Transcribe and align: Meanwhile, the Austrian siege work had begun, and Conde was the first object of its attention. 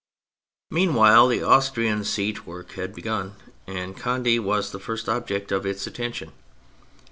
Meanwhile, 0.71 1.27
the 1.27 1.43
Austrian 1.43 2.03
siege 2.05 2.43
work 2.43 2.71
had 2.71 2.95
begun, 2.95 3.35
and 3.67 3.95
Conde 3.95 4.43
was 4.43 4.71
the 4.71 4.79
first 4.79 5.07
object 5.07 5.51
of 5.51 5.63
its 5.63 5.85
attention. 5.85 6.31